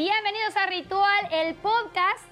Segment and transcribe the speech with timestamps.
[0.00, 2.24] Bienvenidos a Ritual, el podcast.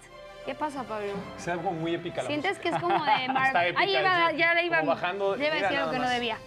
[0.46, 1.12] ¿Qué pasa, Pablo?
[1.36, 2.76] Es algo muy épica la Sientes que música.
[2.76, 3.66] es como de Está Marvel.
[3.66, 6.08] épica, Ahí iba, ya le iba, Como bajando, ya iba a decir algo que no
[6.08, 6.39] debía.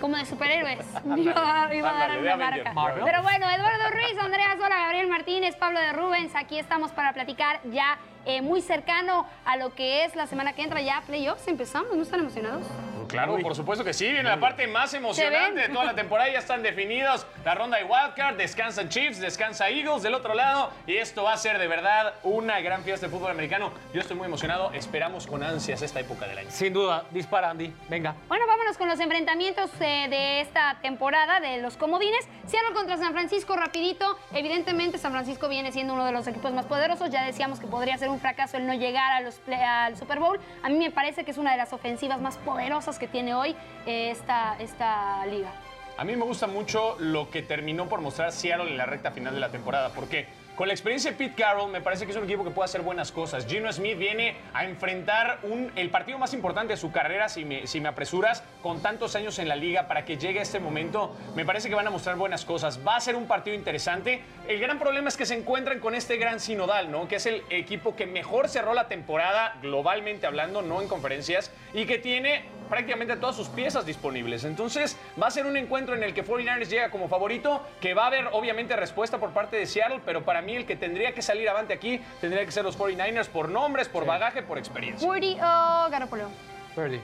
[0.00, 0.86] Como de superhéroes.
[1.14, 2.72] Iba, iba a dar una marca.
[2.72, 3.04] Marvel.
[3.04, 7.60] Pero bueno, Eduardo Ruiz, Andrea Sola, Gabriel Martínez, Pablo de Rubens, aquí estamos para platicar
[7.64, 11.48] ya eh, muy cercano a lo que es la semana que entra ya playoffs.
[11.48, 12.64] Empezamos, ¿no están emocionados?
[13.12, 14.04] Claro, por supuesto que sí.
[14.06, 16.30] Viene la parte más emocionante de toda la temporada.
[16.30, 18.36] Ya están definidos la ronda de Wildcard.
[18.36, 20.70] Descansan Chiefs, descansa Eagles del otro lado.
[20.86, 23.72] Y esto va a ser de verdad una gran fiesta de fútbol americano.
[23.92, 24.72] Yo estoy muy emocionado.
[24.72, 26.50] Esperamos con ansias esta época del año.
[26.50, 27.72] Sin duda, dispara Andy.
[27.88, 28.14] Venga.
[28.28, 32.26] Bueno, vámonos con los enfrentamientos eh, de esta temporada de los comodines.
[32.46, 34.18] Seattle contra San Francisco, rapidito.
[34.34, 37.10] Evidentemente, San Francisco viene siendo uno de los equipos más poderosos.
[37.10, 40.18] Ya decíamos que podría ser un fracaso el no llegar a los play- al Super
[40.18, 40.40] Bowl.
[40.62, 43.56] A mí me parece que es una de las ofensivas más poderosas que tiene hoy
[43.84, 45.50] eh, esta, esta liga.
[45.98, 49.34] A mí me gusta mucho lo que terminó por mostrar Seattle en la recta final
[49.34, 52.24] de la temporada, porque con la experiencia de Pete Carroll me parece que es un
[52.24, 53.46] equipo que puede hacer buenas cosas.
[53.46, 57.66] Gino Smith viene a enfrentar un- el partido más importante de su carrera, si me,
[57.66, 61.16] si me apresuras, con tantos años en la liga para que llegue a este momento.
[61.34, 62.80] Me parece que van a mostrar buenas cosas.
[62.86, 64.22] Va a ser un partido interesante.
[64.46, 67.08] El gran problema es que se encuentran con este gran sinodal, ¿no?
[67.08, 71.86] Que es el equipo que mejor cerró la temporada, globalmente hablando, no en conferencias, y
[71.86, 74.44] que tiene prácticamente todas sus piezas disponibles.
[74.44, 78.04] Entonces, va a ser un encuentro en el que 49ers llega como favorito, que va
[78.04, 81.20] a haber obviamente respuesta por parte de Seattle, pero para mí el que tendría que
[81.20, 85.06] salir avante aquí tendría que ser los 49ers por nombres, por bagaje, por experiencia.
[85.06, 86.30] Purdy o Garoppolo.
[86.74, 86.98] Purdy.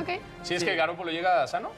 [0.00, 0.20] Ok.
[0.42, 1.70] Si es que Garoppolo llega sano.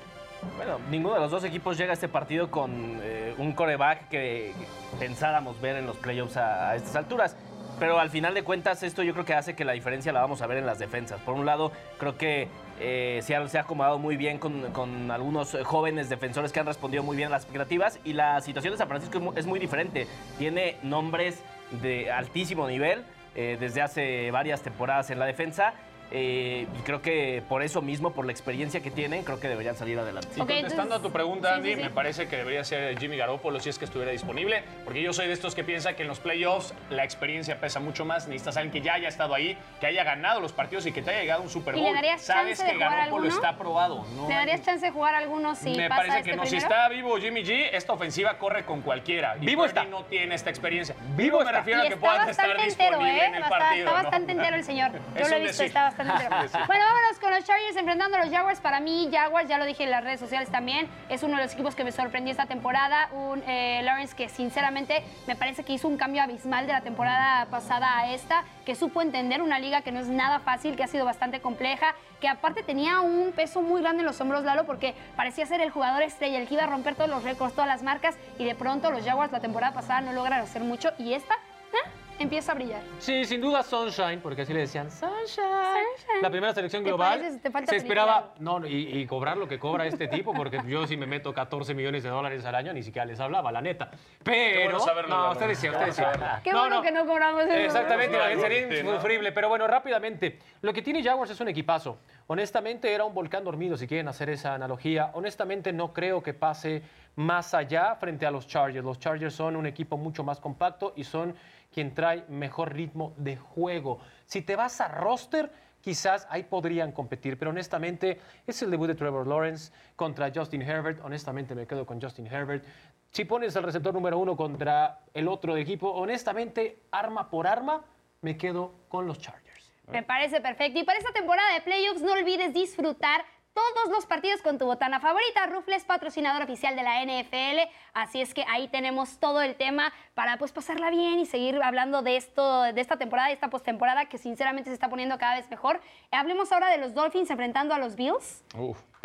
[0.57, 4.55] Bueno, ninguno de los dos equipos llega a este partido con eh, un coreback que
[4.99, 7.37] pensáramos ver en los playoffs a, a estas alturas.
[7.79, 10.41] Pero al final de cuentas, esto yo creo que hace que la diferencia la vamos
[10.41, 11.21] a ver en las defensas.
[11.21, 12.49] Por un lado, creo que
[12.81, 16.67] eh, Seattle se ha acomodado muy bien con, con algunos eh, jóvenes defensores que han
[16.67, 18.01] respondido muy bien a las expectativas.
[18.05, 20.07] Y la situación de San Francisco es mu- es muy diferente.
[20.39, 21.43] Tiene nombres
[21.83, 23.05] de altísimo nivel
[23.35, 25.75] eh, desde hace varias temporadas en la defensa.
[26.11, 29.75] Eh, y creo que por eso mismo, por la experiencia que tienen, creo que deberían
[29.77, 30.29] salir adelante.
[30.35, 31.83] Y contestando entonces- a tu pregunta, Andy, sí, sí.
[31.83, 35.27] me parece que debería ser Jimmy Garoppolo si es que estuviera disponible, porque yo soy
[35.27, 38.27] de estos que piensa que en los playoffs la experiencia pesa mucho más.
[38.29, 41.11] Necesitas alguien que ya haya estado ahí, que haya ganado los partidos y que te
[41.11, 41.89] haya llegado un Super ¿Y Bowl.
[41.91, 43.35] le darías Sabes chance de que jugar Garoppolo alguno?
[43.35, 44.07] está aprobado.
[44.15, 46.47] No ¿Le hay- darías chance de jugar algunos si me pasa parece este que no.
[46.47, 49.37] Si está vivo Jimmy G, esta ofensiva corre con cualquiera.
[49.41, 49.85] Y Vivo está.
[49.85, 50.95] no tiene esta experiencia.
[51.17, 51.59] Vivo Vivo me está.
[51.59, 53.27] refiero a que está puedan estar bastante entero, disponible ¿eh?
[53.27, 53.87] en el Basta- partido.
[53.87, 54.03] Está ¿no?
[54.05, 54.93] bastante entero el señor.
[55.17, 56.37] Yo Es lo he visto, está bastante entero.
[56.67, 58.61] Bueno, vámonos con los Chargers enfrentando a los Jaguars.
[58.61, 61.53] Para mí, Jaguars, ya lo dije en las redes sociales también, es uno de los
[61.53, 63.09] equipos que me sorprendió esta temporada.
[63.13, 67.47] Un eh, Lawrence que sinceramente me parece que hizo un cambio abismal de la temporada
[67.47, 70.89] pasada a esta, que supo entender una liga que no es nada fácil, que ha
[70.89, 74.95] sido bastante compleja, que aparte tenía un peso muy grande en los hombros, Lalo, porque
[75.17, 77.83] parecía ser el jugador estrella, el que iba a romper todos los récords, todas las
[77.83, 81.35] marcas, y de pronto los Jaguars la temporada pasada no logran hacer mucho, y esta
[81.35, 82.83] eh, empieza a brillar.
[82.99, 85.17] Sí, sin duda Sunshine, porque así le decían Sunshine.
[85.27, 86.23] Sunshine.
[86.23, 87.21] La primera selección global.
[87.21, 90.33] pareces- te falta se esperaba, no, no, y, y cobrar lo que cobra este tipo,
[90.33, 93.53] porque yo si me meto 14 millones de dólares al año ni siquiera les hablaba,
[93.53, 93.91] la neta.
[94.23, 96.41] Pero, bueno saberlo, no, usted decía, usted decía.
[96.43, 97.53] Qué bueno que no cobramos eso.
[97.53, 98.91] Exactamente, No, la no, sería no.
[98.91, 99.33] insufrible.
[99.33, 101.99] Pero bueno, rápidamente, lo que tiene Jaguars es un equipazo.
[102.29, 105.11] Honestamente, era un volcán dormido, si quieren hacer esa analogía.
[105.15, 106.83] Honestamente, no creo que pase
[107.15, 108.85] más allá frente a los Chargers.
[108.85, 111.35] Los Chargers son un equipo mucho más compacto y son
[111.77, 114.01] quien trae mejor ritmo de juego.
[114.25, 118.95] Si te vas a roster, quizás ahí podrían competir, pero honestamente es el debut de
[118.95, 121.05] Trevor Lawrence contra Justin Herbert.
[121.05, 122.65] Honestamente me quedo con Justin Herbert.
[123.11, 127.85] Si pones el receptor número uno contra el otro equipo, honestamente, arma por arma,
[128.23, 129.71] me quedo con los Chargers.
[129.93, 130.79] Me parece perfecto.
[130.79, 133.23] Y para esta temporada de playoffs no olvides disfrutar
[133.57, 135.47] todos los partidos con tu botana favorita.
[135.47, 137.71] Rufles, patrocinador oficial de la NFL.
[137.95, 142.03] Así es que ahí tenemos todo el tema para pues pasarla bien y seguir hablando
[142.03, 145.49] de esto, de esta temporada y esta postemporada que sinceramente se está poniendo cada vez
[145.49, 145.81] mejor.
[146.11, 148.45] Hablemos ahora de los Dolphins enfrentando a los Bills.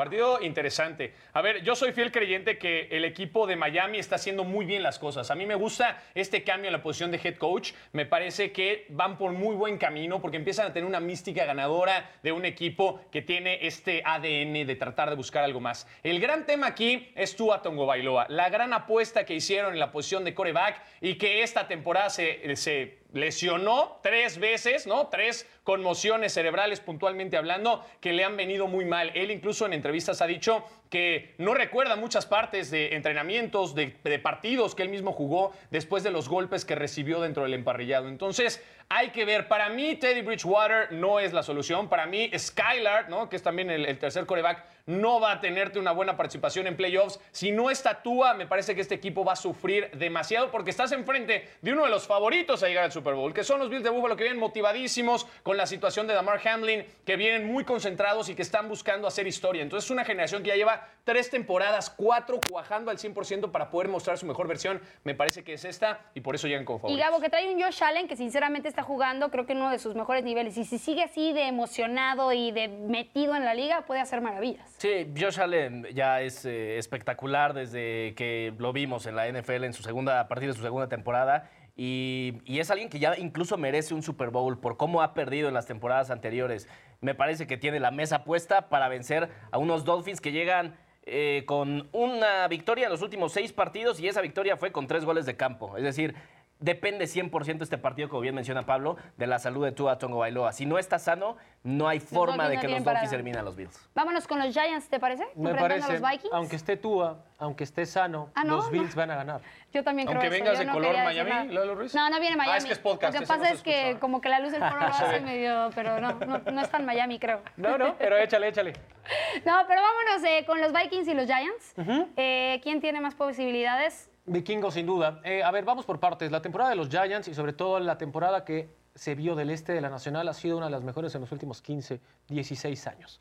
[0.02, 1.14] Partido interesante.
[1.32, 4.82] A ver, yo soy fiel creyente que el equipo de Miami está haciendo muy bien
[4.82, 5.30] las cosas.
[5.30, 7.74] A mí me gusta este cambio en la posición de head coach.
[7.92, 12.10] Me parece que van por muy buen camino porque empiezan a tener una mística ganadora
[12.24, 15.88] de un equipo que tiene este ADN de tratar de buscar algo más.
[16.02, 19.92] El gran tema aquí es Tua Tongo Bailoa, la gran apuesta que hicieron en la
[19.92, 25.08] posición de coreback y que esta temporada se, se lesionó tres veces, ¿no?
[25.08, 29.12] Tres conmociones cerebrales puntualmente hablando que le han venido muy mal.
[29.16, 33.88] Él incluso en entrevistas ha dicho que no recuerda muchas partes de entrenamientos, de,
[34.22, 38.10] partidos que él mismo jugó después de los golpes que recibió dentro del emparrillado.
[38.10, 38.62] Entonces,
[38.94, 41.88] Hay que ver, para mí Teddy Bridgewater no es la solución.
[41.88, 43.30] Para mí Skylar, ¿no?
[43.30, 46.76] que es también el, el tercer coreback, no va a tenerte una buena participación en
[46.76, 47.20] playoffs.
[47.32, 50.92] Si no está Tua, me parece que este equipo va a sufrir demasiado porque estás
[50.92, 53.84] enfrente de uno de los favoritos a llegar al Super Bowl, que son los Bills
[53.84, 58.30] de Buffalo, que vienen motivadísimos con la situación de Damar Hamlin, que vienen muy concentrados
[58.30, 59.62] y que están buscando hacer historia.
[59.62, 63.88] Entonces es una generación que ya lleva tres temporadas, cuatro cuajando al 100% para poder
[63.88, 64.82] mostrar su mejor versión.
[65.04, 66.98] Me parece que es esta y por eso llegan Y favoritos.
[66.98, 69.96] Gabo, que trae un Josh Allen que sinceramente jugando, creo que en uno de sus
[69.96, 70.58] mejores niveles.
[70.58, 74.70] Y si sigue así de emocionado y de metido en la liga, puede hacer maravillas.
[74.78, 79.74] Sí, Josh Allen ya es eh, espectacular desde que lo vimos en la NFL en
[79.74, 81.50] su segunda, a partir de su segunda temporada.
[81.76, 85.48] Y, y es alguien que ya incluso merece un Super Bowl por cómo ha perdido
[85.48, 86.68] en las temporadas anteriores.
[87.00, 91.46] Me parece que tiene la mesa puesta para vencer a unos Dolphins que llegan eh,
[91.48, 95.26] con una victoria en los últimos seis partidos y esa victoria fue con tres goles
[95.26, 95.76] de campo.
[95.76, 96.14] Es decir,
[96.62, 100.54] depende 100% este partido, como bien menciona Pablo, de la salud de Tua Tongo Bailoa.
[100.54, 103.90] Si no está sano, no hay forma de que los Dolphins eliminen a los Bills.
[103.94, 105.28] Vámonos con los Giants, ¿te parece?
[105.36, 106.34] Me parece, a los Vikings.
[106.34, 108.56] aunque esté Tua, aunque esté sano, Ah, ¿no?
[108.58, 109.42] los Bills van a ganar.
[109.74, 110.44] Yo también creo Aunque eso.
[110.44, 111.54] vengas yo de no color Miami.
[111.54, 111.96] Lalo Ruiz.
[111.96, 112.54] No, no viene Miami.
[112.54, 114.62] Ah, es que es podcast, Lo que pasa es que como que la luz del
[114.62, 117.42] foro lo hace medio, pero no, no, no es tan Miami, creo.
[117.58, 118.74] No, no, pero échale, échale.
[119.46, 121.74] No, pero vámonos eh, con los Vikings y los Giants.
[122.16, 124.11] Eh, ¿Quién tiene más posibilidades?
[124.32, 125.20] Vikingos, sin duda.
[125.26, 126.32] Eh, a ver, vamos por partes.
[126.32, 129.74] La temporada de los Giants y sobre todo la temporada que se vio del este
[129.74, 132.00] de la Nacional ha sido una de las mejores en los últimos 15,
[132.30, 133.20] 16 años.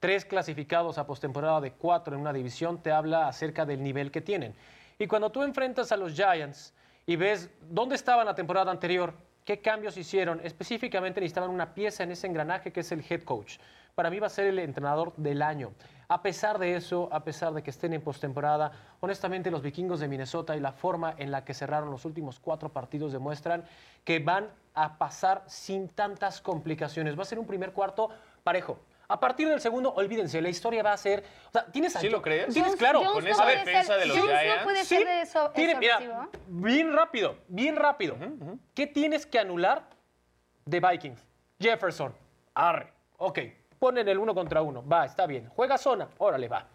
[0.00, 4.20] Tres clasificados a postemporada de cuatro en una división te habla acerca del nivel que
[4.20, 4.52] tienen.
[4.98, 6.74] Y cuando tú enfrentas a los Giants
[7.06, 9.14] y ves dónde estaban la temporada anterior,
[9.44, 13.58] qué cambios hicieron, específicamente necesitaban una pieza en ese engranaje que es el head coach.
[13.98, 15.72] Para mí va a ser el entrenador del año.
[16.06, 20.06] A pesar de eso, a pesar de que estén en postemporada, honestamente los vikingos de
[20.06, 23.64] Minnesota y la forma en la que cerraron los últimos cuatro partidos demuestran
[24.04, 27.18] que van a pasar sin tantas complicaciones.
[27.18, 28.08] Va a ser un primer cuarto
[28.44, 28.78] parejo.
[29.08, 31.24] A partir del segundo, olvídense, la historia va a ser.
[31.48, 32.52] O sea, tienes ¿Sí lo crees?
[32.54, 33.00] Tienes Jones- claro.
[33.00, 34.62] Jones con no esa puede defensa ser- de los Jones no Giants.
[34.62, 38.16] puede Sí, ser de eso, tiene- eso mira, bien rápido, bien rápido.
[38.74, 39.88] ¿Qué tienes que anular
[40.66, 41.20] de Vikings?
[41.58, 42.14] Jefferson,
[42.54, 42.92] arre.
[43.20, 43.40] Ok,
[43.78, 44.86] ponen el uno contra uno.
[44.86, 45.48] Va, está bien.
[45.48, 46.66] Juega zona, órale, va.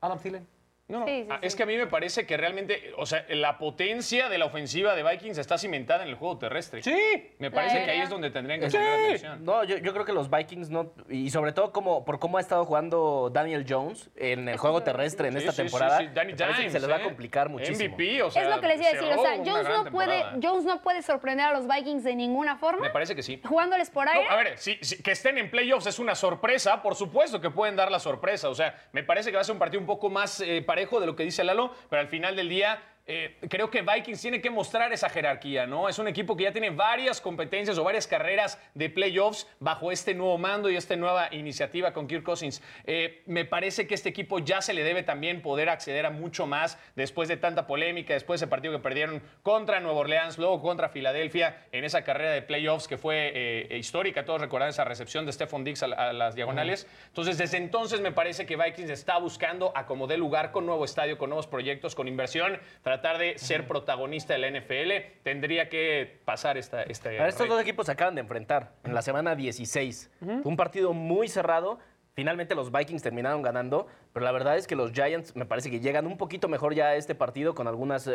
[0.00, 0.55] Adam Thielen.
[0.88, 1.06] No, no.
[1.06, 1.46] Sí, sí, Ah, sí.
[1.48, 4.94] Es que a mí me parece que realmente, o sea, la potencia de la ofensiva
[4.94, 6.80] de Vikings está cimentada en el juego terrestre.
[6.82, 7.32] Sí.
[7.38, 8.76] Me parece que ahí es donde tendrían que Sí.
[8.76, 9.44] poner atención.
[9.44, 12.40] No, yo, yo creo que los Vikings no, y sobre todo como, por cómo ha
[12.40, 16.08] estado jugando Daniel Jones en el juego terrestre en Sí, esta sí, sí, temporada, sí.
[16.14, 17.04] Danny me parece que Dimes, se les va a ¿eh?
[17.04, 17.94] complicar muchísimo.
[17.96, 19.08] MVP, o sea, es lo que les iba a decir.
[19.12, 20.22] O sea, Jones no, puede.
[20.40, 22.82] Jones no puede sorprender a los Vikings de ninguna forma.
[22.82, 23.40] Me parece que sí.
[23.44, 24.24] Jugándoles por aire.
[24.24, 27.50] No, a ver, si, si- que estén en playoffs es una sorpresa, por supuesto que
[27.50, 28.48] pueden dar la sorpresa.
[28.48, 30.62] O sea, me parece que va a ser un partido un poco más eh,
[31.00, 32.80] de lo que dice Lalo, pero al final del día.
[33.08, 35.88] Eh, creo que Vikings tiene que mostrar esa jerarquía, ¿no?
[35.88, 40.12] Es un equipo que ya tiene varias competencias o varias carreras de playoffs bajo este
[40.12, 42.60] nuevo mando y esta nueva iniciativa con Kirk Cousins.
[42.84, 46.46] Eh, me parece que este equipo ya se le debe también poder acceder a mucho
[46.46, 50.60] más después de tanta polémica, después de ese partido que perdieron contra Nueva Orleans, luego
[50.60, 54.24] contra Filadelfia, en esa carrera de playoffs que fue eh, histórica.
[54.24, 56.88] Todos recuerdan esa recepción de Stephon Diggs a, a las diagonales.
[57.06, 60.84] Entonces, desde entonces me parece que Vikings está buscando a como dé lugar con nuevo
[60.84, 62.60] estadio, con nuevos proyectos, con inversión,
[63.00, 65.20] tratar de ser protagonista de la NFL.
[65.22, 66.82] Tendría que pasar esta...
[66.82, 70.10] esta A ver, estos dos equipos se acaban de enfrentar en la semana 16.
[70.20, 71.78] Fue un partido muy cerrado.
[72.14, 75.80] Finalmente los Vikings terminaron ganando, pero la verdad es que los Giants me parece que
[75.80, 78.08] llegan un poquito mejor ya a este partido con algunos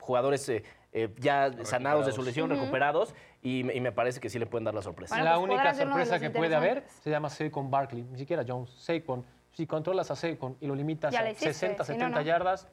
[0.00, 4.28] jugadores eh, eh, ya sanados de su lesión, recuperados, y, me- y me parece que
[4.28, 5.14] sí le pueden dar la sorpresa.
[5.14, 8.70] Bueno, la pues única sorpresa que puede haber se llama Saquon Barkley, ni siquiera Jones,
[8.70, 9.24] Saquon.
[9.52, 12.18] Si controlas a Saquon y lo limitas Ya a le hiciste, 60, si no, 70
[12.20, 12.26] no.
[12.26, 12.68] yardas,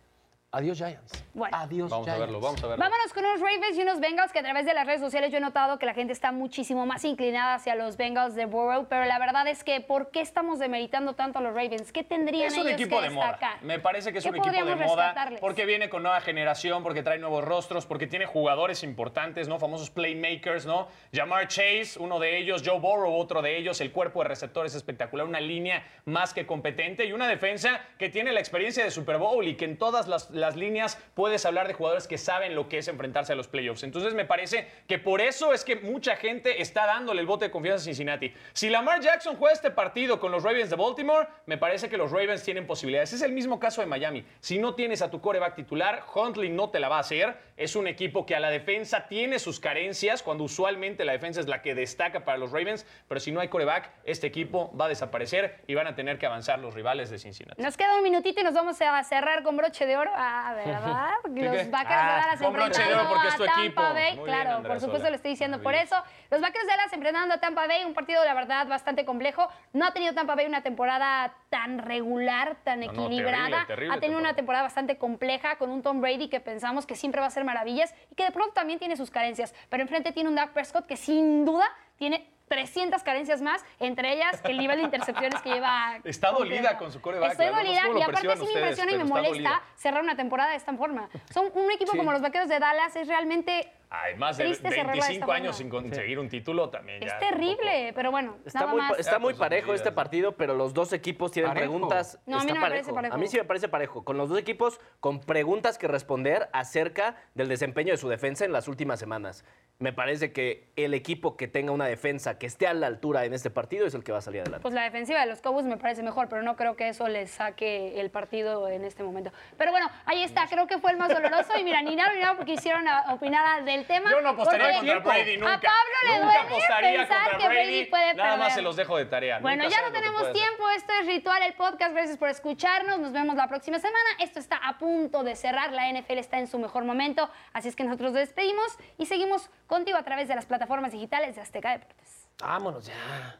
[0.51, 1.23] adiós Giants.
[1.33, 1.55] Bueno.
[1.55, 2.19] Adiós Vamos a Giants.
[2.25, 2.83] verlo, vamos a verlo.
[2.83, 5.37] Vámonos con unos Ravens y unos Bengals que a través de las redes sociales yo
[5.37, 9.05] he notado que la gente está muchísimo más inclinada hacia los Bengals de Burrow, pero
[9.05, 11.91] la verdad es que ¿por qué estamos demeritando tanto a los Ravens?
[11.91, 13.27] ¿Qué tendrían Es un ellos equipo que de moda.
[13.27, 13.63] destacar?
[13.63, 17.03] Me parece que es ¿Qué un equipo de moda porque viene con nueva generación, porque
[17.03, 19.59] trae nuevos rostros, porque tiene jugadores importantes, ¿no?
[19.59, 20.87] Famosos playmakers, ¿no?
[21.13, 25.27] Jamar Chase, uno de ellos, Joe Burrow, otro de ellos, el cuerpo de receptores espectacular,
[25.27, 29.45] una línea más que competente y una defensa que tiene la experiencia de Super Bowl
[29.47, 32.77] y que en todas las, las líneas puedes hablar de jugadores que saben lo que
[32.77, 33.83] es enfrentarse a los playoffs.
[33.83, 37.51] Entonces me parece que por eso es que mucha gente está dándole el voto de
[37.51, 38.33] confianza a Cincinnati.
[38.53, 42.11] Si Lamar Jackson juega este partido con los Ravens de Baltimore, me parece que los
[42.11, 43.13] Ravens tienen posibilidades.
[43.13, 44.25] Es el mismo caso de Miami.
[44.39, 47.37] Si no tienes a tu coreback titular, Huntley no te la va a hacer.
[47.57, 51.47] Es un equipo que a la defensa tiene sus carencias, cuando usualmente la defensa es
[51.47, 54.89] la que destaca para los Ravens, pero si no hay coreback, este equipo va a
[54.89, 57.61] desaparecer y van a tener que avanzar los rivales de Cincinnati.
[57.61, 60.11] Nos queda un minutito y nos vamos a cerrar con broche de oro.
[60.55, 61.09] ¿Verdad?
[61.23, 61.71] ¿Qué, Los?
[61.71, 63.93] Vaqueros de Ah, Dallas enfrentando oro porque es a Tampa.
[63.93, 64.15] Bay.
[64.17, 65.09] Muy claro, por supuesto Sola.
[65.11, 65.95] lo estoy diciendo por eso.
[66.29, 69.47] Los Vaqueros de Dallas enfrentando a Tampa Bay, un partido, la verdad, bastante complejo.
[69.73, 73.45] No ha tenido Tampa Bay una temporada tan regular, tan No, no, equilibrada.
[73.47, 76.95] terrible, terrible ha tenido una temporada bastante compleja con un Tom Brady que pensamos que
[76.95, 79.53] siempre va a hacer maravillas y que de pronto también tiene sus carencias.
[79.69, 81.65] Pero enfrente tiene un Dak Prescott que sin duda
[81.97, 85.97] tiene 300 carencias más, entre ellas el nivel de intercepciones que lleva.
[86.05, 88.97] Está dolida con su quarterback, Estoy no sé dolida y aparte sí me impresiona y
[88.97, 89.61] me molesta dolida.
[89.75, 91.09] cerrar una temporada de esta forma.
[91.33, 91.97] Son un equipo Sí.
[91.97, 95.57] como los Vaqueros de Dallas es realmente Además de Triste cerrarla de esta 25 años
[95.57, 97.01] sin conseguir un título también.
[97.01, 98.99] es ya terrible, pero bueno, Está nada muy, más.
[98.99, 101.71] está muy parejo este partido, pero los dos equipos tienen Parejo.
[101.71, 102.19] preguntas.
[102.25, 103.15] No, a mí no me parece parejo.
[103.15, 104.03] A mí sí me parece parejo.
[104.03, 108.51] Con los dos equipos con preguntas que responder acerca del desempeño de su defensa en
[108.51, 109.45] las últimas semanas.
[109.79, 113.33] Me parece que el equipo que tenga una defensa que esté a la altura en
[113.35, 114.63] este partido es el que va a salir adelante.
[114.63, 117.29] Pues la defensiva de los Cowboys me parece mejor, pero no creo que eso les
[117.29, 119.31] saque el partido en este momento.
[119.55, 121.57] Pero bueno, ahí está, creo que fue el más doloroso.
[121.59, 123.45] Y mira, ni nada ni nada porque quisieron a- opinar
[123.77, 124.11] del tema.
[124.11, 125.53] Yo no apostaría contra Brady nunca.
[125.53, 127.85] A Pablo le nunca duele apostaría pensar contra que Brady Brady.
[127.85, 128.53] puede Nada más perder.
[128.53, 129.39] se los dejo de tarea.
[129.39, 130.69] Bueno, Nunca ya no tenemos tiempo.
[130.71, 131.93] Esto es Ritual, el podcast.
[131.93, 132.99] Gracias por escucharnos.
[132.99, 134.09] Nos vemos la próxima semana.
[134.19, 135.71] Esto está a punto de cerrar.
[135.71, 137.29] La NFL está en su mejor momento.
[137.53, 141.35] Así es que nosotros nos despedimos y seguimos contigo a través de las plataformas digitales
[141.35, 142.27] de Azteca Deportes.
[142.39, 143.37] Vámonos ya.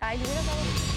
[0.00, 0.91] Ay, dado-